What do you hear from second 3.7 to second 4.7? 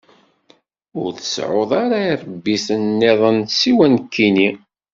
nekkini.